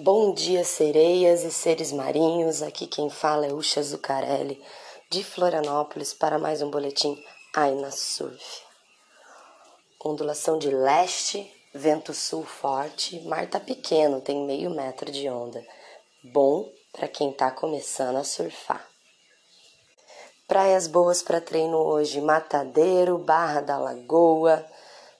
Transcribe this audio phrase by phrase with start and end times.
[0.00, 2.62] Bom dia, sereias e seres marinhos.
[2.62, 4.62] Aqui quem fala é Ucha Zucarelli,
[5.10, 7.20] de Florianópolis, para mais um boletim
[7.52, 8.62] Aina Surf.
[10.04, 15.66] Ondulação de leste, vento sul forte, mar tá pequeno, tem meio metro de onda.
[16.22, 18.88] Bom para quem tá começando a surfar.
[20.46, 24.64] Praias boas para treino hoje: Matadeiro, Barra da Lagoa,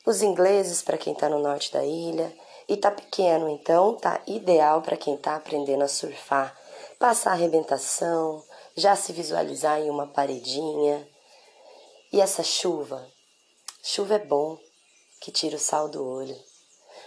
[0.07, 2.33] os ingleses para quem tá no norte da ilha
[2.69, 6.55] e tá pequeno, então tá ideal para quem tá aprendendo a surfar,
[6.99, 8.45] passar arrebentação,
[8.77, 11.09] já se visualizar em uma paredinha.
[12.13, 13.07] E essa chuva?
[13.83, 14.59] Chuva é bom,
[15.21, 16.37] que tira o sal do olho.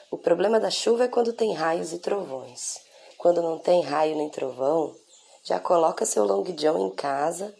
[0.09, 2.79] O problema da chuva é quando tem raios e trovões.
[3.17, 4.95] Quando não tem raio nem trovão,
[5.43, 7.55] já coloca seu long john em casa,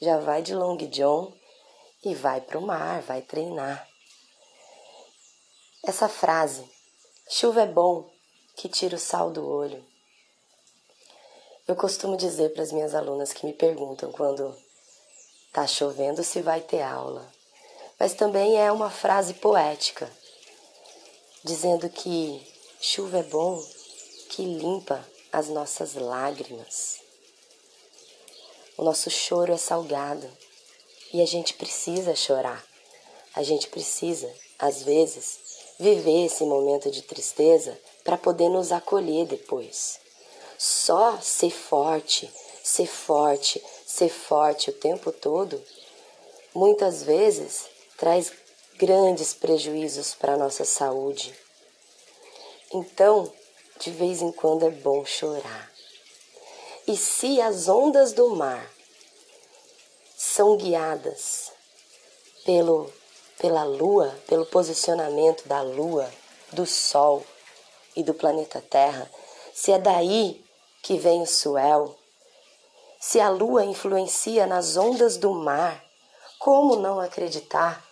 [0.00, 1.32] já vai de long john
[2.02, 3.86] e vai para o mar, vai treinar.
[5.86, 6.73] Essa frase
[7.26, 8.10] Chuva é bom,
[8.54, 9.82] que tira o sal do olho.
[11.66, 14.54] Eu costumo dizer para as minhas alunas que me perguntam quando
[15.50, 17.26] tá chovendo se vai ter aula.
[17.98, 20.12] Mas também é uma frase poética,
[21.42, 22.46] dizendo que
[22.78, 23.58] chuva é bom,
[24.28, 25.02] que limpa
[25.32, 27.00] as nossas lágrimas.
[28.76, 30.30] O nosso choro é salgado
[31.10, 32.62] e a gente precisa chorar.
[33.34, 39.98] A gente precisa, às vezes, viver esse momento de tristeza para poder nos acolher depois.
[40.58, 42.30] Só ser forte,
[42.62, 45.62] ser forte, ser forte o tempo todo,
[46.54, 48.32] muitas vezes traz
[48.78, 51.34] grandes prejuízos para a nossa saúde.
[52.72, 53.32] Então,
[53.78, 55.72] de vez em quando é bom chorar.
[56.86, 58.70] E se as ondas do mar
[60.16, 61.52] são guiadas
[62.44, 62.92] pelo
[63.44, 66.10] pela Lua, pelo posicionamento da Lua,
[66.50, 67.22] do Sol
[67.94, 69.06] e do planeta Terra,
[69.52, 70.42] se é daí
[70.82, 71.94] que vem o Suel,
[72.98, 75.84] se a Lua influencia nas ondas do mar,
[76.38, 77.86] como não acreditar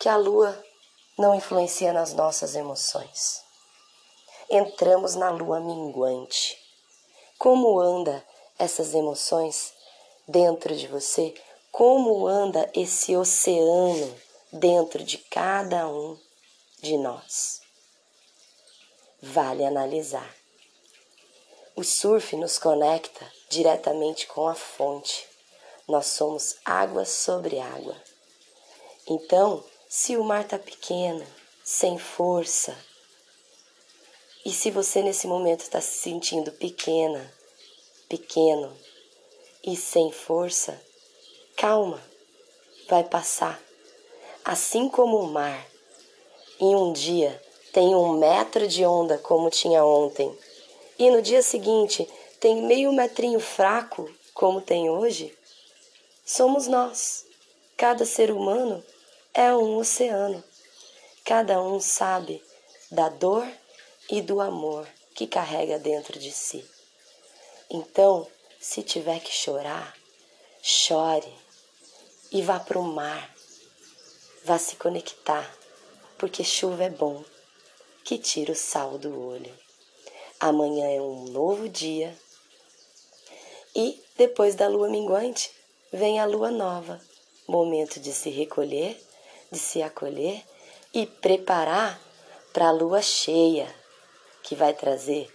[0.00, 0.60] que a Lua
[1.16, 3.44] não influencia nas nossas emoções?
[4.50, 6.58] Entramos na Lua minguante.
[7.38, 8.26] Como anda
[8.58, 9.72] essas emoções
[10.26, 11.32] dentro de você?
[11.70, 16.18] Como anda esse oceano dentro de cada um
[16.82, 17.60] de nós.
[19.22, 20.34] Vale analisar.
[21.76, 25.28] O surf nos conecta diretamente com a fonte.
[25.86, 27.96] Nós somos água sobre água.
[29.06, 31.26] Então, se o mar está pequeno,
[31.64, 32.76] sem força,
[34.44, 37.32] e se você nesse momento está se sentindo pequena,
[38.08, 38.76] pequeno
[39.62, 40.80] e sem força,
[41.56, 42.02] calma,
[42.88, 43.60] vai passar
[44.44, 45.66] assim como o mar.
[46.58, 47.40] Em um dia
[47.72, 50.36] tem um metro de onda como tinha ontem,
[50.98, 52.08] e no dia seguinte
[52.38, 55.36] tem meio metrinho fraco como tem hoje.
[56.24, 57.26] Somos nós.
[57.76, 58.84] Cada ser humano
[59.32, 60.42] é um oceano.
[61.24, 62.42] Cada um sabe
[62.90, 63.46] da dor
[64.10, 66.64] e do amor que carrega dentro de si.
[67.70, 68.26] Então,
[68.60, 69.96] se tiver que chorar,
[70.62, 71.32] chore
[72.32, 73.34] e vá para o mar
[74.42, 75.54] Vá se conectar,
[76.16, 77.22] porque chuva é bom,
[78.02, 79.52] que tira o sal do olho.
[80.40, 82.16] Amanhã é um novo dia
[83.76, 85.50] e depois da lua minguante
[85.92, 87.00] vem a lua nova,
[87.46, 88.98] momento de se recolher,
[89.52, 90.42] de se acolher
[90.94, 92.00] e preparar
[92.52, 93.68] para a lua cheia,
[94.42, 95.30] que vai trazer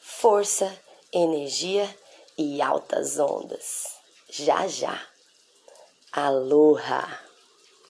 [0.00, 0.74] força,
[1.12, 1.88] energia
[2.36, 3.84] e altas ondas.
[4.30, 5.06] Já já.
[6.10, 7.27] Aloha!